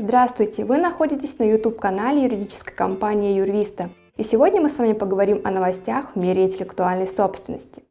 [0.00, 0.64] Здравствуйте!
[0.64, 3.90] Вы находитесь на YouTube-канале юридической компании Юрвиста.
[4.16, 7.82] И сегодня мы с вами поговорим о новостях в мире интеллектуальной собственности.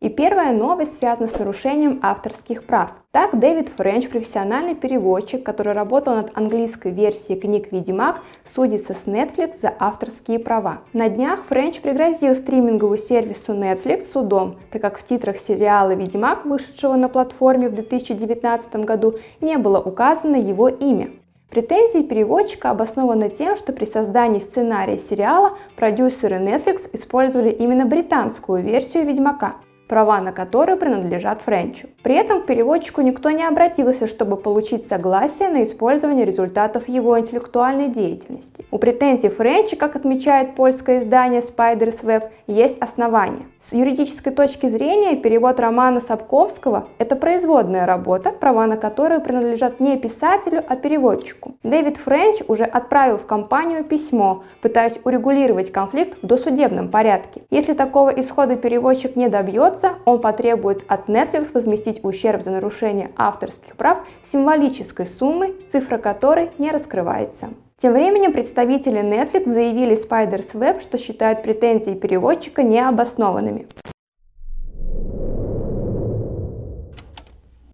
[0.00, 2.92] И первая новость связана с нарушением авторских прав.
[3.12, 9.60] Так, Дэвид Френч, профессиональный переводчик, который работал над английской версией книг «Ведьмак», судится с Netflix
[9.60, 10.78] за авторские права.
[10.94, 16.94] На днях Френч пригрозил стриминговому сервису Netflix судом, так как в титрах сериала «Ведьмак», вышедшего
[16.96, 21.10] на платформе в 2019 году, не было указано его имя.
[21.50, 29.04] Претензии переводчика обоснованы тем, что при создании сценария сериала продюсеры Netflix использовали именно британскую версию
[29.04, 29.56] «Ведьмака»,
[29.90, 31.88] права на которые принадлежат Френчу.
[32.04, 37.88] При этом к переводчику никто не обратился, чтобы получить согласие на использование результатов его интеллектуальной
[37.88, 38.64] деятельности.
[38.70, 43.46] У претензий Френча, как отмечает польское издание Spider's Web, есть основания.
[43.58, 49.96] С юридической точки зрения перевод романа Сапковского– это производная работа, права на которую принадлежат не
[49.96, 51.56] писателю, а переводчику.
[51.64, 57.42] Дэвид Френч уже отправил в компанию письмо, пытаясь урегулировать конфликт в досудебном порядке.
[57.50, 63.10] Если такого исхода переводчик не добьется, добьется, он потребует от Netflix возместить ущерб за нарушение
[63.16, 63.98] авторских прав
[64.30, 67.50] символической суммой, цифра которой не раскрывается.
[67.80, 73.66] Тем временем представители Netflix заявили Spider's Web, что считают претензии переводчика необоснованными.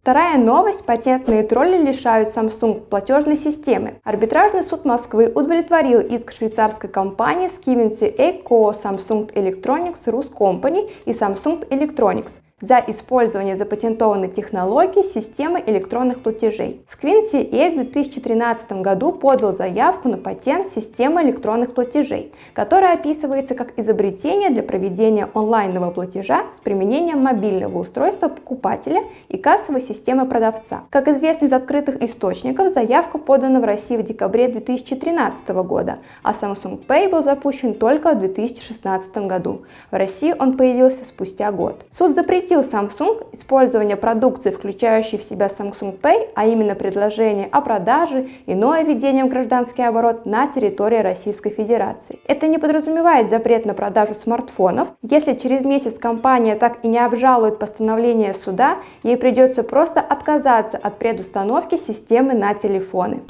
[0.07, 0.87] Вторая новость.
[0.87, 3.95] Патентные тролли лишают Samsung платежной системы.
[4.05, 11.69] Арбитражный суд Москвы удовлетворил иск швейцарской компании Skivinci Eco Samsung Electronics Rus Company и Samsung
[11.71, 16.81] Electronics за использование запатентованной технологии системы электронных платежей.
[16.91, 23.79] Сквинси Эй в 2013 году подал заявку на патент системы электронных платежей, которая описывается как
[23.79, 30.85] изобретение для проведения онлайнового платежа с применением мобильного устройства покупателя и кассовой системы продавца.
[30.89, 36.87] Как известно из открытых источников, заявка подана в России в декабре 2013 года, а Samsung
[36.87, 39.65] Pay был запущен только в 2016 году.
[39.91, 41.85] В России он появился спустя год.
[41.93, 47.61] Суд запретил запретил Samsung использование продукции, включающей в себя Samsung Pay, а именно предложение о
[47.61, 52.21] продаже, иное введение в гражданский оборот на территории Российской Федерации.
[52.27, 54.89] Это не подразумевает запрет на продажу смартфонов.
[55.03, 60.99] Если через месяц компания так и не обжалует постановление суда, ей придется просто отказаться от
[60.99, 63.23] предустановки системы на телефоны.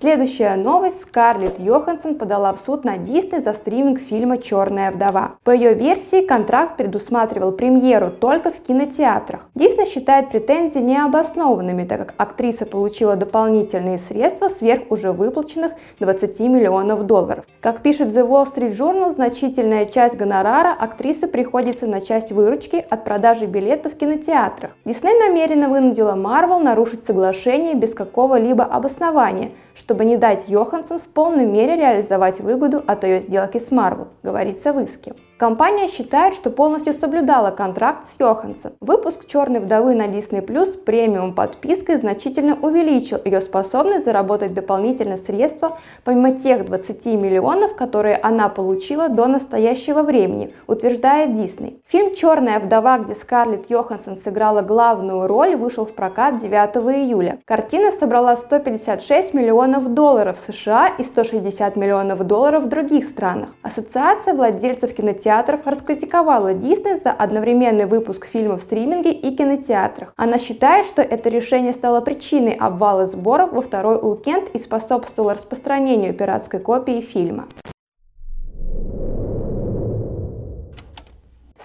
[0.00, 1.02] Следующая новость.
[1.02, 5.32] Скарлетт Йоханссон подала в суд на Дисней за стриминг фильма «Черная вдова».
[5.44, 9.42] По ее версии, контракт предусматривал премьеру только в кинотеатрах.
[9.54, 17.04] Дисней считает претензии необоснованными, так как актриса получила дополнительные средства сверх уже выплаченных 20 миллионов
[17.04, 17.44] долларов.
[17.60, 23.04] Как пишет The Wall Street Journal, значительная часть гонорара актрисы приходится на часть выручки от
[23.04, 24.70] продажи билетов в кинотеатрах.
[24.86, 29.50] Дисней намеренно вынудила Марвел нарушить соглашение без какого-либо обоснования–
[29.80, 34.72] чтобы не дать Йоханссон в полной мере реализовать выгоду от ее сделки с Marvel, говорится
[34.74, 35.14] в иске.
[35.40, 38.72] Компания считает, что полностью соблюдала контракт с Йоханссон.
[38.80, 45.78] Выпуск «Черной вдовы» на Disney Plus премиум подпиской значительно увеличил ее способность заработать дополнительные средства,
[46.04, 51.80] помимо тех 20 миллионов, которые она получила до настоящего времени, утверждает Disney.
[51.88, 56.52] Фильм «Черная вдова», где Скарлетт Йоханссон сыграла главную роль, вышел в прокат 9
[56.94, 57.38] июля.
[57.46, 63.54] Картина собрала 156 миллионов долларов США и 160 миллионов долларов в других странах.
[63.62, 70.12] Ассоциация владельцев кинотеатров кинотеатров раскритиковала Дисней за одновременный выпуск фильмов в стриминге и кинотеатрах.
[70.16, 76.14] Она считает, что это решение стало причиной обвала сборов во второй уикенд и способствовало распространению
[76.14, 77.46] пиратской копии фильма.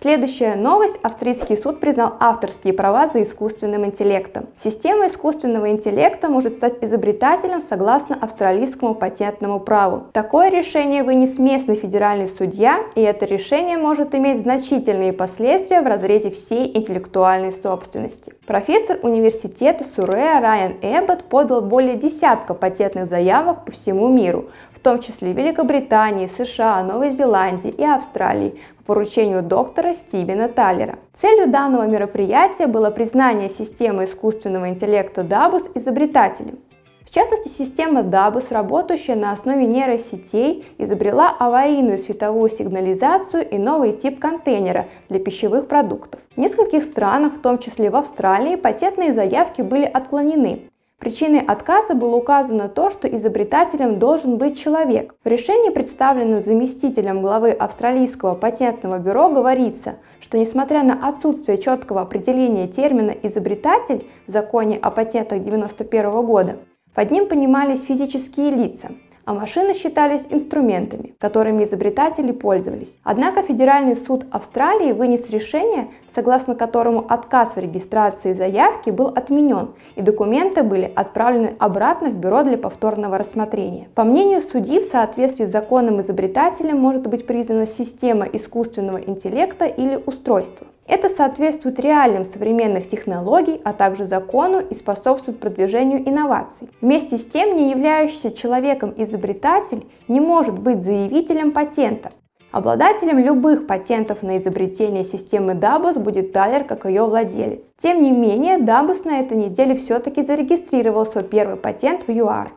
[0.01, 0.97] Следующая новость.
[1.03, 4.47] Австрийский суд признал авторские права за искусственным интеллектом.
[4.61, 10.07] Система искусственного интеллекта может стать изобретателем согласно австралийскому патентному праву.
[10.11, 16.29] Такое решение вынес местный федеральный судья, и это решение может иметь значительные последствия в разрезе
[16.29, 18.33] всей интеллектуальной собственности.
[18.45, 24.49] Профессор университета Сурея Райан Эббот подал более десятка патентных заявок по всему миру,
[24.85, 30.99] том числе Великобритании, США, Новой Зеландии и Австралии, поручению доктора Стивена Таллера.
[31.15, 36.59] Целью данного мероприятия было признание системы искусственного интеллекта DABUS изобретателем.
[37.03, 44.19] В частности, система DABUS, работающая на основе нейросетей, изобрела аварийную световую сигнализацию и новый тип
[44.19, 46.19] контейнера для пищевых продуктов.
[46.35, 50.69] В нескольких странах, в том числе в Австралии, патентные заявки были отклонены.
[50.99, 55.13] Причиной отказа было указано то, что изобретателем должен быть человек.
[55.23, 62.67] В решении, представленном заместителем главы Австралийского патентного бюро, говорится, что несмотря на отсутствие четкого определения
[62.67, 66.57] термина «изобретатель» в законе о патентах 1991 года,
[66.93, 68.91] под ним понимались физические лица,
[69.25, 72.95] а машины считались инструментами, которыми изобретатели пользовались.
[73.03, 80.01] Однако Федеральный суд Австралии вынес решение, согласно которому отказ в регистрации заявки был отменен, и
[80.01, 83.89] документы были отправлены обратно в бюро для повторного рассмотрения.
[83.95, 90.01] По мнению судьи, в соответствии с законом изобретателем может быть признана система искусственного интеллекта или
[90.05, 90.67] устройство.
[90.87, 96.69] Это соответствует реалиям современных технологий, а также закону и способствует продвижению инноваций.
[96.79, 102.11] Вместе с тем, не являющийся человеком изобретатель не может быть заявителем патента.
[102.51, 107.65] Обладателем любых патентов на изобретение системы DABUS будет Тайлер как ее владелец.
[107.81, 112.51] Тем не менее, DABUS на этой неделе все-таки зарегистрировал свой первый патент в ЮАР.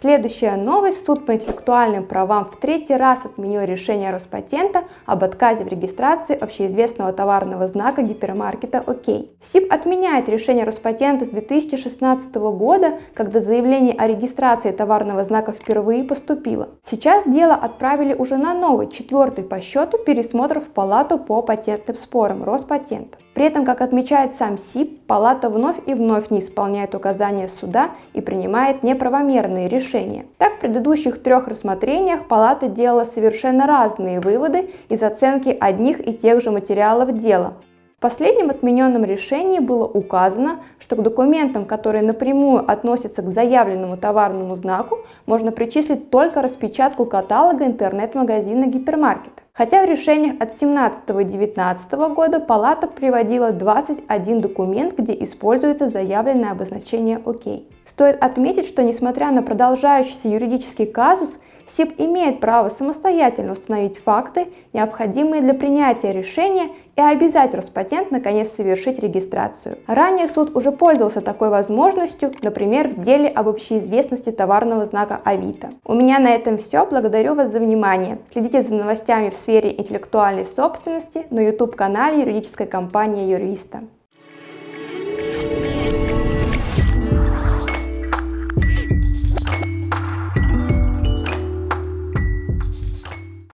[0.00, 1.04] Следующая новость.
[1.04, 7.12] Суд по интеллектуальным правам в третий раз отменил решение Роспатента об отказе в регистрации общеизвестного
[7.12, 9.26] товарного знака гипермаркета ОК.
[9.42, 16.68] СИП отменяет решение Роспатента с 2016 года, когда заявление о регистрации товарного знака впервые поступило.
[16.88, 22.44] Сейчас дело отправили уже на новый, четвертый по счету пересмотр в Палату по патентным спорам
[22.44, 23.18] Роспатента.
[23.38, 28.20] При этом, как отмечает сам СИП, палата вновь и вновь не исполняет указания суда и
[28.20, 30.26] принимает неправомерные решения.
[30.38, 36.42] Так, в предыдущих трех рассмотрениях палата делала совершенно разные выводы из оценки одних и тех
[36.42, 37.52] же материалов дела,
[37.98, 44.54] в последнем отмененном решении было указано, что к документам, которые напрямую относятся к заявленному товарному
[44.54, 49.42] знаку, можно причислить только распечатку каталога интернет-магазина гипермаркета.
[49.52, 56.52] Хотя в решениях от 17 и 19 года палата приводила 21 документ, где используется заявленное
[56.52, 57.64] обозначение «ОК».
[57.84, 61.36] Стоит отметить, что несмотря на продолжающийся юридический казус,
[61.70, 68.98] СИП имеет право самостоятельно установить факты, необходимые для принятия решения и обязать Роспатент наконец совершить
[68.98, 69.78] регистрацию.
[69.86, 75.70] Ранее суд уже пользовался такой возможностью, например, в деле об общеизвестности товарного знака Авито.
[75.84, 76.84] У меня на этом все.
[76.86, 78.18] Благодарю вас за внимание.
[78.32, 83.82] Следите за новостями в сфере интеллектуальной собственности на YouTube-канале юридической компании Юрвиста.